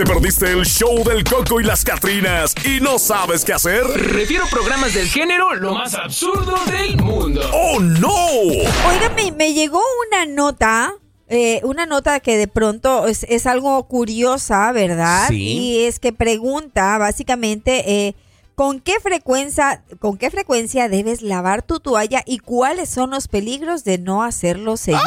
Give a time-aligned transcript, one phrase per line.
[0.00, 3.84] ¿Te perdiste el show del Coco y las Catrinas y no sabes qué hacer?
[3.84, 7.42] Refiero programas del género lo más absurdo del mundo.
[7.52, 8.14] ¡Oh, no!
[8.38, 10.94] Oigan, me, me llegó una nota.
[11.28, 15.28] eh, una nota que de pronto es, es algo curiosa, ¿verdad?
[15.28, 15.36] Sí.
[15.36, 18.14] Y es que pregunta básicamente eh,
[18.54, 23.84] con qué frecuencia, con qué frecuencia debes lavar tu toalla y cuáles son los peligros
[23.84, 25.04] de no hacerlo seguido.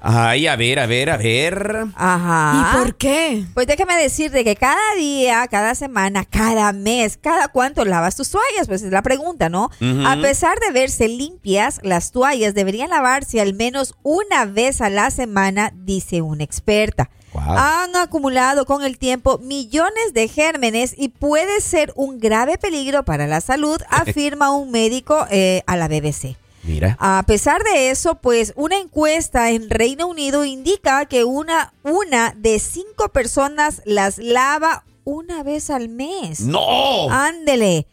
[0.00, 1.86] Ay, a ver, a ver, a ver.
[1.94, 2.72] Ajá.
[2.72, 3.44] ¿Y por qué?
[3.54, 8.66] Pues déjame decirte que cada día, cada semana, cada mes, cada cuánto lavas tus toallas,
[8.66, 9.70] pues es la pregunta, ¿no?
[10.06, 15.10] A pesar de verse limpias, las toallas deberían lavarse al menos una vez a la
[15.10, 17.10] semana, dice una experta.
[17.32, 17.56] Guau.
[17.58, 23.26] Han acumulado con el tiempo millones de gérmenes y puede ser un grave peligro para
[23.26, 26.36] la salud, afirma un médico eh, a la BBC.
[26.66, 26.96] Mira.
[27.00, 32.58] A pesar de eso, pues una encuesta en Reino Unido indica que una, una de
[32.58, 36.40] cinco personas las lava una vez al mes.
[36.40, 37.08] ¡No!
[37.10, 37.86] Ándele.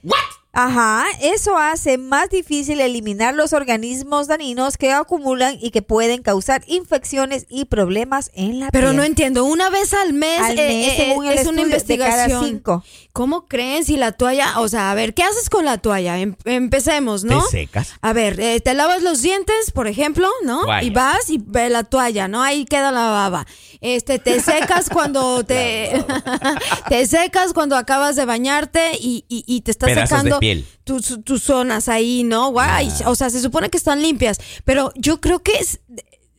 [0.55, 6.61] Ajá, eso hace más difícil eliminar los organismos dañinos que acumulan y que pueden causar
[6.67, 8.97] infecciones y problemas en la Pero piel.
[8.97, 11.77] no entiendo, una vez al mes, Al eh, mes, eh, según el es una estudio,
[11.77, 12.45] de cada investigación.
[12.45, 12.83] cinco.
[13.13, 16.19] ¿Cómo creen si la toalla, o sea, a ver, ¿qué haces con la toalla?
[16.19, 17.43] Em- empecemos, ¿no?
[17.45, 17.93] ¿Te secas?
[18.01, 20.61] A ver, eh, te lavas los dientes, por ejemplo, ¿no?
[20.65, 20.83] Toalla.
[20.83, 22.43] Y vas y ve la toalla, ¿no?
[22.43, 23.47] Ahí queda la baba.
[23.83, 26.03] Este, te secas cuando te,
[26.89, 30.39] te secas cuando acabas de bañarte y, y- y te estás Pedazos secando
[30.85, 32.49] tus, tus zonas ahí, ¿no?
[32.51, 32.89] Guay.
[33.05, 35.81] O sea, se supone que están limpias, pero yo creo que es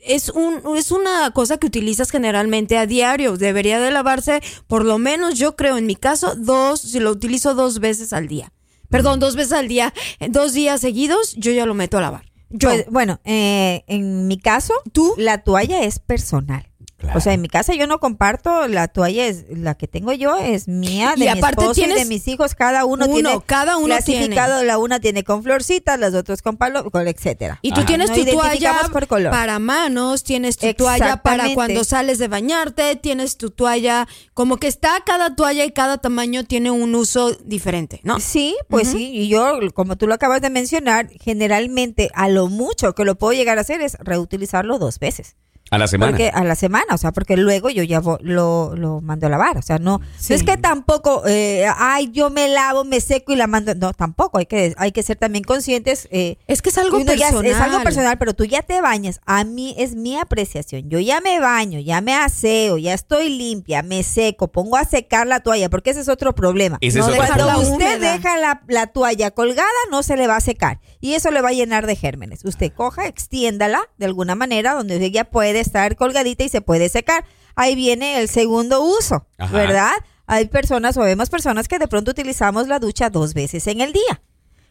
[0.06, 3.36] es un es una cosa que utilizas generalmente a diario.
[3.36, 7.54] Debería de lavarse por lo menos, yo creo, en mi caso, dos, si lo utilizo
[7.54, 8.52] dos veces al día.
[8.90, 9.92] Perdón, dos veces al día,
[10.28, 12.24] dos días seguidos, yo ya lo meto a lavar.
[12.50, 12.68] Yo.
[12.68, 16.68] Pues, bueno, eh, en mi caso, tú, la toalla es personal.
[16.96, 17.18] Claro.
[17.18, 20.36] O sea, en mi casa yo no comparto, la toalla es la que tengo yo,
[20.36, 23.42] es mía, de Y mi aparte esposo y de mis hijos, cada uno, uno, tiene
[23.44, 27.58] cada uno clasificado, la una tiene con florcitas, las otras con palo, con etcétera.
[27.62, 27.86] Y tú Ajá.
[27.86, 29.30] tienes No tu toalla identificamos por color.
[29.32, 34.68] para manos, tienes tu toalla para cuando sales de bañarte, tienes tu toalla, como que
[34.68, 38.20] está cada toalla y cada tamaño tiene un uso diferente, ¿no?
[38.20, 42.94] Sí, pues sí, y yo, como tú lo acabas de mencionar, generalmente a lo mucho
[42.94, 45.36] que lo puedo llegar a hacer es reutilizarlo dos veces.
[45.74, 46.12] A la semana.
[46.12, 49.58] Porque a la semana, o sea, porque luego yo ya lo, lo mando a lavar,
[49.58, 53.36] o sea, no, no es que tampoco, eh, ay, yo me lavo, me seco y
[53.36, 56.08] la mando, no, tampoco, hay que, hay que ser también conscientes.
[56.10, 57.46] eh, Es que es algo uno ya es- personal.
[57.52, 61.20] es algo personal, pero tú ya te bañas, a mí es mi apreciación, yo ya
[61.20, 65.70] me baño, ya me aseo, ya estoy limpia, me seco, pongo a secar la toalla,
[65.70, 66.78] porque ese es otro problema.
[66.80, 68.12] Es No Cuando usted húmeda.
[68.12, 70.80] deja la, la toalla colgada, no se le va a secar.
[71.00, 72.44] Y eso le va a llenar de gérmenes.
[72.44, 76.88] Usted coja, extiéndala de alguna manera donde usted ya puede estar colgadita y se puede
[76.88, 77.24] secar.
[77.56, 79.52] Ahí viene el segundo uso, Ajá.
[79.52, 79.92] ¿verdad?
[80.26, 83.92] Hay personas o vemos personas que de pronto utilizamos la ducha dos veces en el
[83.92, 84.22] día.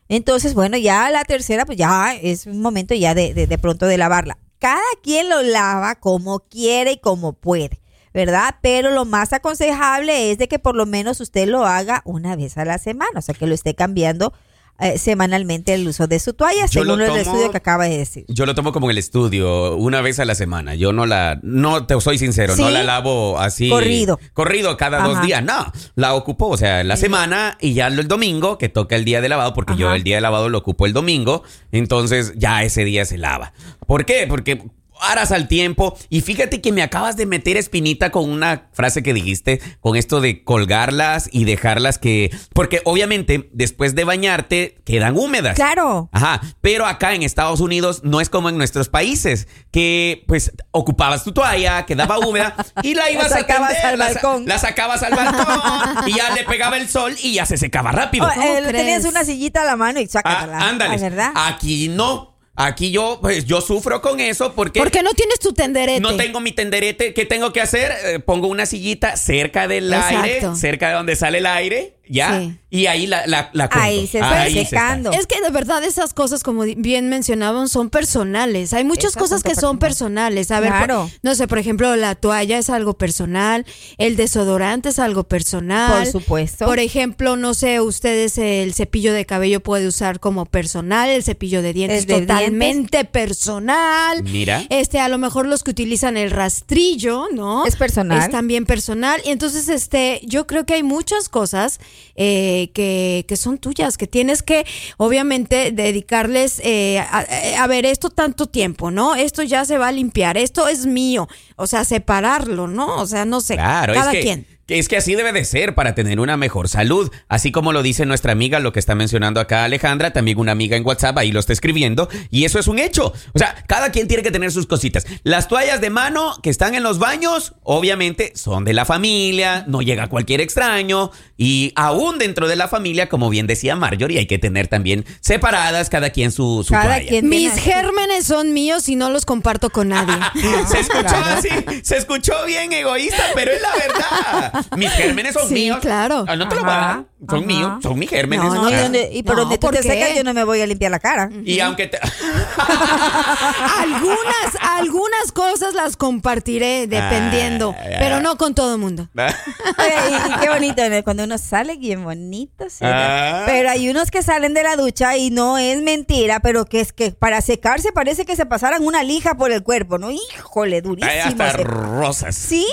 [0.10, 3.86] Entonces, bueno, ya la tercera, pues ya es un momento ya de, de, de pronto
[3.86, 4.38] de lavarla.
[4.60, 7.82] Cada quien lo lava como quiere y como puede,
[8.14, 8.56] ¿verdad?
[8.62, 12.58] Pero lo más aconsejable es de que por lo menos usted lo haga una vez
[12.58, 14.34] a la semana, o sea, que lo esté cambiando
[14.80, 17.98] eh, semanalmente el uso de su toalla, Yo según el tomo- estudio que acaba de
[17.98, 18.26] decir.
[18.28, 20.76] Yo lo tomo como el estudio, una vez a la semana.
[20.76, 23.70] Yo no la, no te soy sincero, no la lavo así.
[23.70, 24.20] Corrido.
[24.34, 25.44] Corrido cada dos días.
[25.44, 29.22] No, la ocupo, o sea, la semana y ya el domingo, que toca el día
[29.22, 31.44] de lavado, porque yo el día de lavado lo ocupo el domingo.
[31.72, 33.54] Entonces ya ese día se lava.
[33.88, 34.26] ¿Por qué?
[34.28, 34.64] Porque
[35.04, 35.98] harás al tiempo.
[36.10, 40.22] Y fíjate que me acabas de meter espinita con una frase que dijiste, con esto
[40.22, 42.32] de colgarlas y dejarlas que.
[42.54, 45.56] Porque obviamente después de bañarte quedan húmedas.
[45.56, 46.10] Claro.
[46.12, 51.24] Ajá, pero acá en Estados Unidos no es como en nuestros países, que pues ocupabas
[51.24, 54.46] tu toalla, quedaba húmeda y la ibas La a tender, al la balcón.
[54.46, 58.26] La, sacabas al balcón y ya le pegaba el sol y ya se secaba rápido.
[58.26, 60.60] Oh, eh, tenías una sillita a la mano y Ah, sácatela.
[60.70, 60.98] ándale.
[60.98, 61.32] ¿verdad?
[61.36, 62.33] Aquí no.
[62.56, 66.00] Aquí yo, pues yo sufro con eso porque ¿Por qué no tienes tu tenderete?
[66.00, 67.14] no tengo mi tenderete.
[67.14, 67.92] ¿Qué tengo que hacer?
[68.06, 72.40] Eh, pongo una sillita cerca del aire, cerca de donde sale el aire, ya.
[72.40, 72.58] Sí.
[72.70, 73.52] Y ahí la, la.
[73.72, 74.70] Ahí se está Ahí está.
[74.70, 75.12] secando.
[75.12, 78.74] Es que de verdad esas cosas, como bien mencionaban, son personales.
[78.74, 80.50] Hay muchas cosas que son personales.
[80.50, 81.10] A ver, Claro.
[81.12, 83.66] por- no sé, por ejemplo, la toalla es algo personal,
[84.00, 86.04] el desodorante es algo personal.
[86.04, 86.66] Por supuesto.
[86.66, 91.62] Por ejemplo, no sé, ustedes el cepillo de cabello puede usar como personal, el cepillo
[91.62, 94.24] de dientes de totalmente personal.
[94.24, 94.64] Mira.
[94.70, 97.66] Este, a lo mejor los que utilizan el rastrillo, ¿no?
[97.66, 98.18] Es personal.
[98.20, 99.22] Es también personal.
[99.26, 101.80] Y entonces, este, yo creo que hay muchas cosas
[102.16, 104.66] eh, que, que son tuyas, que tienes que,
[104.98, 107.26] obviamente, dedicarles eh, a,
[107.60, 109.16] a ver esto tanto tiempo, ¿no?
[109.16, 111.28] Esto ya se va a limpiar, esto es mío.
[111.56, 113.02] O sea, separarlo, ¿no?
[113.02, 113.56] O sea, no sé.
[113.56, 114.53] Claro, cada es que quien.
[114.66, 117.12] Que es que así debe de ser para tener una mejor salud.
[117.28, 120.78] Así como lo dice nuestra amiga, lo que está mencionando acá Alejandra, también una amiga
[120.78, 122.08] en WhatsApp ahí lo está escribiendo.
[122.30, 123.14] Y eso es un hecho.
[123.34, 125.06] O sea, cada quien tiene que tener sus cositas.
[125.24, 129.82] Las toallas de mano que están en los baños, obviamente, son de la familia, no
[129.82, 131.12] llega cualquier extraño.
[131.38, 135.90] Y aún dentro de la familia, como bien decía Marjorie, hay que tener también separadas
[135.90, 137.10] cada quien su, su Cada toalla.
[137.10, 140.16] quien Mis gérmenes son míos y no los comparto con nadie.
[140.70, 141.50] Se escuchó así,
[141.84, 144.53] se escuchó bien egoísta, pero es la verdad.
[144.78, 145.80] Mis gérmenes son Sí, míos.
[145.82, 146.26] claro.
[146.28, 147.04] Ah, no te lo voy a dar.
[147.30, 147.48] Son ajá.
[147.48, 148.46] míos, son mis gérmenes.
[148.46, 150.44] No, No, y, donde- y por No, donde tú ¿por te secas, yo no me
[150.44, 151.30] voy a limpiar la cara.
[151.46, 151.98] Y aunque te...
[153.80, 159.08] algunas, algunas cosas las compartiré dependiendo, Ah, pero no con todo el mundo.
[159.18, 161.04] Y, y qué bonito, ¿no?
[161.04, 162.66] cuando uno sale, bien bonito.
[162.66, 162.70] ve.
[162.82, 163.44] Ah.
[163.46, 166.94] Pero hay unos que salen de la ducha y no es mentira, pero que es
[166.94, 170.12] que para secarse parece que se pasaran una lija por el cuerpo, ¿no?
[170.12, 171.12] Híjole, durísimo.
[171.12, 172.36] Ay, hasta se- rosas.
[172.36, 172.66] Sí,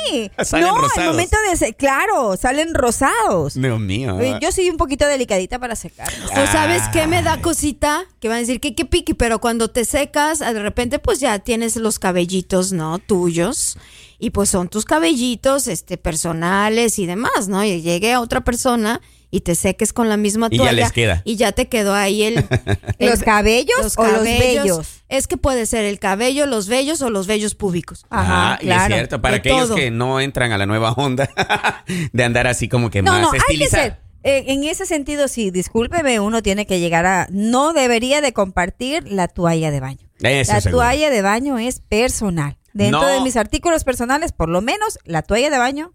[0.43, 0.99] Salen no, rosados.
[0.99, 3.55] al momento de se- claro, salen rosados.
[3.55, 4.19] Dios mío.
[4.41, 6.09] Yo soy un poquito delicadita para secar.
[6.33, 9.69] O sabes qué me da cosita, que van a decir que qué piqui, pero cuando
[9.69, 12.99] te secas, de repente pues ya tienes los cabellitos, ¿no?
[12.99, 13.79] Tuyos.
[14.19, 17.65] Y pues son tus cabellitos, este, personales y demás, ¿no?
[17.65, 20.83] Y llegue a otra persona y te seques con la misma Y ya toalla.
[20.83, 21.23] les queda.
[21.25, 22.35] Y ya te quedó ahí el...
[22.99, 25.03] el- ¿Los cabellos o los vellos?
[25.09, 28.05] Es que puede ser el cabello, los vellos o los vellos públicos.
[28.11, 28.95] Ajá, Ah, y claro.
[28.95, 29.77] es cierto, para aquellos todo.
[29.77, 31.29] que no entran a la nueva onda
[32.13, 33.83] de andar así como que No, más no, hay que estilizado.
[33.85, 33.97] ser.
[34.23, 37.27] eh, en ese sentido, sí, discúlpeme, uno tiene que llegar a.
[37.31, 40.09] No debería de compartir la toalla de baño.
[40.23, 40.83] Eso la seguro.
[40.83, 42.57] toalla de baño es personal.
[42.73, 43.07] Dentro No.
[43.09, 45.93] de mis artículos personales, por lo menos, la toalla de baño,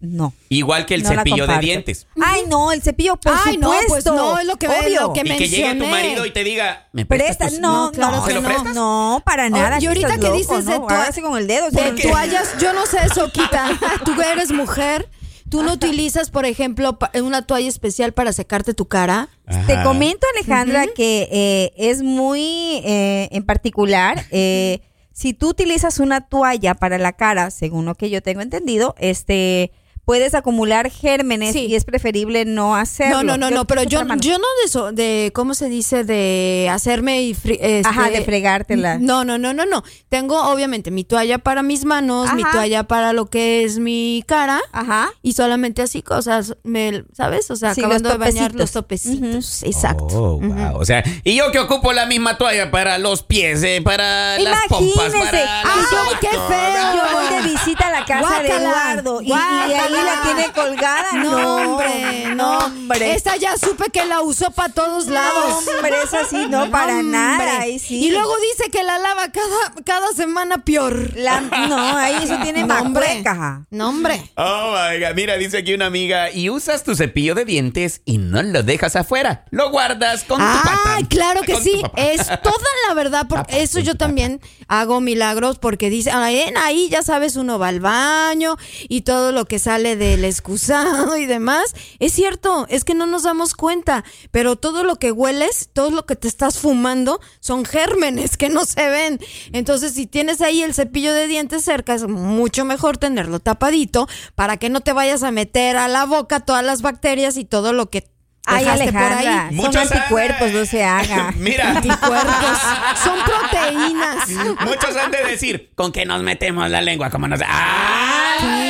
[0.00, 0.32] no.
[0.48, 2.06] Igual que el No cepillo de dientes.
[2.22, 5.00] Ay, no, el cepillo, por Ay, no, pues no, es lo que- obvio.
[5.08, 7.92] lo que Y que llegue tu marido y te diga, ¿me prestas Presta, no, No,
[7.92, 9.78] claro no, ¿Se lo no, para nada.
[9.80, 10.86] y ahorita que loco, dices de ¿no?
[10.86, 11.70] toa- Hágase con el dedo.
[11.70, 13.68] De toallas, yo no sé, Soquita.
[14.04, 15.08] Tú eres mujer.
[15.50, 19.30] ¿Tú no utilizas, por ejemplo, una toalla especial para secarte tu cara?
[19.66, 24.26] Te comento, Alejandra, que eh, es muy eh, en particular.
[24.30, 28.94] eh, si tú utilizas una toalla para la cara, según lo que yo tengo entendido,
[28.98, 29.72] este
[30.08, 31.66] puedes acumular gérmenes Sí.
[31.66, 33.18] y es preferible no hacerlo.
[33.22, 36.02] No, no, no, ¿Qué no, pero yo, yo no de eso, de, ¿cómo se dice?
[36.02, 37.34] De hacerme y...
[37.34, 38.96] fri- este- Ajá, de fregártela.
[38.98, 39.84] No, no, no, no, no.
[40.08, 44.62] Tengo, obviamente, mi toalla para mis manos, mi toalla para lo que es mi cara.
[44.72, 45.10] Ajá.
[45.20, 47.50] Y solamente así cosas, me, ¿sabes?
[47.50, 49.62] O sea, Sí, acabando de bañar los topecitos.
[49.62, 50.06] Exacto.
[50.10, 50.78] Oh, wow.
[50.80, 54.60] O sea, y yo que ocupo la misma toalla para los pies, eh, para las
[54.70, 56.94] pompas, Imagínese, para ay, las yo- ¡Ay, qué feo!
[56.96, 60.14] Yo voy de visita a la casa de Eduardo y, y ahí guácala.
[60.16, 61.12] la tiene colgada.
[61.14, 62.58] No, hombre, no.
[62.58, 63.14] hombre.
[63.14, 65.64] Esta ya supe que la usó para todos lados.
[65.66, 67.08] No, hombre, esa sí, no, para hombre.
[67.18, 67.60] nada.
[67.60, 68.04] Ahí sí.
[68.06, 71.16] Y luego dice que la lava cada, cada semana peor.
[71.16, 73.06] La- no, ahí eso tiene No, hombre.
[73.08, 73.66] macueca.
[73.70, 74.30] No, hombre.
[74.36, 75.14] Oh my God.
[75.14, 78.96] Mira, dice aquí una amiga, y usas tu cepillo de dientes y no lo dejas
[78.96, 79.44] afuera.
[79.50, 80.78] Lo guardas con tu pata.
[80.96, 81.78] Ay, claro que Con tu sí.
[81.82, 82.00] papá.
[82.02, 82.56] Es toda
[82.88, 83.26] la verdad.
[83.28, 87.36] Porque Papá, eso yo tu también hago milagros porque dice, "Ay, en ahí ya sabes,
[87.36, 88.56] uno va al baño
[88.88, 91.74] y todo lo que sale del excusado y demás.
[91.98, 96.06] Es cierto, es que no nos damos cuenta, pero todo lo que hueles, todo lo
[96.06, 99.20] que te estás fumando son gérmenes que no se ven.
[99.52, 104.56] Entonces, si tienes ahí el cepillo de dientes cerca, es mucho mejor tenerlo tapadito para
[104.56, 107.90] que no te vayas a meter a la boca todas las bacterias y todo lo
[107.90, 108.08] que
[108.50, 109.46] Ay, Alejandra, ahí.
[109.48, 111.32] son Muchos anticuerpos, han- no se haga.
[111.36, 111.68] Mira.
[111.68, 112.58] Anticuerpos.
[113.04, 114.28] Son proteínas.
[114.64, 117.10] Muchos han de decir, ¿con qué nos metemos la lengua?
[117.10, 117.40] ¿Cómo nos...
[117.46, 118.67] ¡Ay!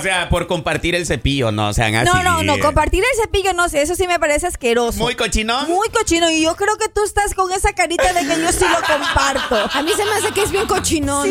[0.00, 2.10] O sea, por compartir el cepillo, no sean así.
[2.10, 4.98] No, no, no, compartir el cepillo, no sé, eso sí me parece asqueroso.
[4.98, 5.68] Muy cochinón.
[5.68, 6.30] Muy cochino.
[6.30, 9.70] Y yo creo que tú estás con esa carita de que yo sí lo comparto.
[9.72, 11.28] A mí se me hace que es bien cochinón.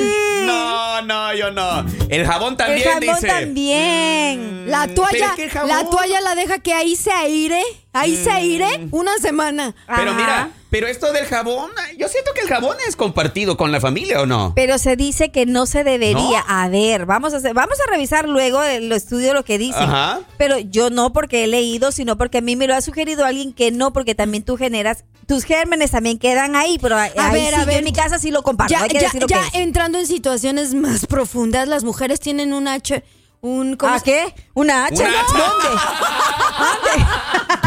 [0.49, 1.85] No, no, yo no.
[2.09, 3.27] El jabón El también jabón dice.
[3.27, 4.69] también.
[4.69, 7.61] La Pero toalla, es que el jabón- la toalla la deja que ahí se aire,
[7.93, 9.75] ahí se aire una semana.
[9.87, 10.19] Pero Ajá.
[10.19, 14.21] mira, pero esto del jabón, yo siento que el jabón es compartido con la familia,
[14.21, 14.53] ¿o no?
[14.55, 16.39] Pero se dice que no se debería.
[16.39, 16.43] ¿No?
[16.47, 19.79] A ver, vamos a hacer, vamos a revisar luego el estudio lo que dice.
[19.79, 20.19] Ajá.
[20.37, 23.53] Pero yo no porque he leído, sino porque a mí me lo ha sugerido alguien
[23.53, 27.33] que no, porque también tú generas, tus gérmenes también quedan ahí, pero a, A ahí
[27.33, 27.77] ver, sí, a yo ver.
[27.77, 28.73] en mi casa sí lo comparto.
[28.73, 32.19] Ya, hay que ya, decir lo ya que entrando en situaciones más profundas, las mujeres
[32.19, 33.03] tienen un H,
[33.41, 34.33] un ¿cómo ¿Ah, qué?
[34.55, 34.95] ¿Una H?
[35.03, 35.37] ¿Una H?
[35.37, 37.05] ¿Dónde?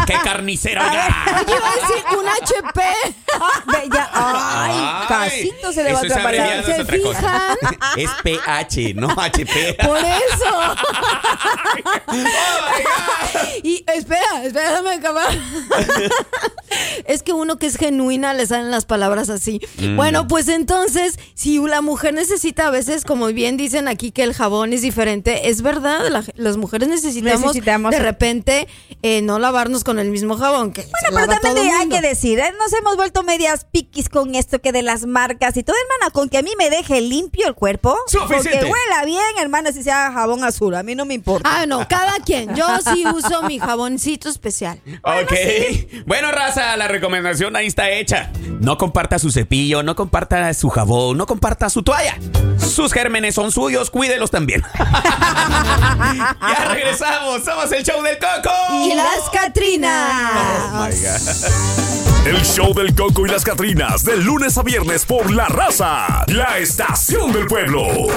[0.07, 0.81] ¡Qué carnicero!
[0.81, 1.45] A ver, ya!
[1.47, 2.81] iba a decir un HP.
[3.39, 4.09] Ah, ya.
[4.13, 6.35] Ay, Ay, casito se le va a atrapar.
[6.65, 7.19] ¿Se otra cosa.
[7.19, 7.77] fijan?
[7.97, 9.77] Es PH, no HP.
[9.85, 10.51] Por eso.
[12.07, 12.23] Oh, my
[12.83, 13.63] God.
[13.63, 15.29] Y espera, espera, déjame acabar.
[17.07, 19.59] Es que uno que es genuina le salen las palabras así.
[19.79, 19.95] Mm.
[19.95, 24.33] Bueno, pues entonces, si la mujer necesita a veces, como bien dicen aquí, que el
[24.33, 28.67] jabón es diferente, es verdad, la- las mujeres necesitamos, Necesitamos- de repente
[29.01, 31.79] eh, no lavarnos con el mismo jabón que Bueno, se pero lava también todo hay
[31.87, 31.95] mundo.
[31.95, 32.51] que decir, ¿eh?
[32.59, 36.29] nos hemos vuelto medias piquis con esto que de las marcas y todo, hermana, con
[36.29, 37.97] que a mí me deje limpio el cuerpo.
[38.07, 38.51] Suficiente.
[38.51, 41.49] Porque huela bien, hermana, si sea jabón azul, a mí no me importa.
[41.61, 42.55] Ah, no, cada quien.
[42.55, 44.79] Yo sí uso mi jaboncito especial.
[45.03, 45.33] Ok.
[46.05, 48.31] Bueno, raza, la recomendación ahí está hecha.
[48.61, 52.17] No comparta su cepillo, no comparta su jabón, no comparta su toalla.
[52.57, 54.63] Sus gérmenes son suyos, cuídelos también.
[54.77, 58.53] ya regresamos, somos el show del Coco.
[58.85, 60.71] Y las Catrinas.
[60.71, 62.27] Oh my God.
[62.27, 66.57] El show del Coco y las Catrinas, de lunes a viernes por La Raza, la
[66.57, 68.07] estación del pueblo.